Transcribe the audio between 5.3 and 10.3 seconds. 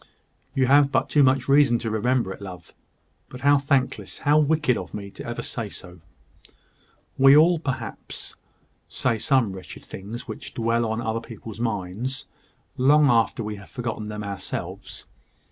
to say so." "We all, perhaps, say some wretched things